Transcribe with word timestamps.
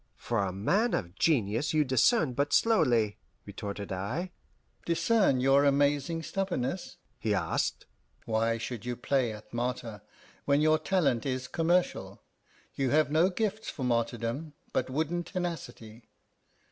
"For 0.17 0.39
a 0.39 0.51
man 0.51 0.95
of 0.95 1.13
genius 1.13 1.75
you 1.75 1.83
discern 1.83 2.33
but 2.33 2.53
slowly," 2.53 3.19
retorted 3.45 3.91
I. 3.91 4.31
"Discern 4.83 5.39
your 5.41 5.63
amazing 5.63 6.23
stubbornness?" 6.23 6.97
he 7.19 7.35
asked. 7.35 7.85
"Why 8.25 8.57
should 8.57 8.83
you 8.83 8.95
play 8.95 9.31
at 9.31 9.53
martyr, 9.53 10.01
when 10.45 10.59
your 10.59 10.79
talent 10.79 11.23
is 11.27 11.47
commercial? 11.47 12.23
You 12.73 12.89
have 12.89 13.11
no 13.11 13.29
gifts 13.29 13.69
for 13.69 13.83
martyrdom 13.83 14.53
but 14.73 14.89
wooden 14.89 15.23
tenacity. 15.23 16.07